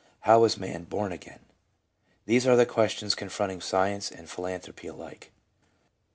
How 0.21 0.43
is 0.45 0.57
man 0.57 0.85
"born 0.85 1.11
again"? 1.11 1.41
These 2.25 2.47
are 2.47 2.55
the 2.55 2.65
questions 2.65 3.13
con 3.13 3.29
fronting 3.29 3.61
Science 3.61 4.09
and 4.09 4.27
Philanthropy 4.27 4.87
alike. 4.87 5.29